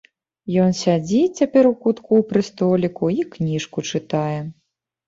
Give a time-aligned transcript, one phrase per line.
[0.63, 4.37] Ён сядзіць цяпер у кутку пры століку і кніжку чытае.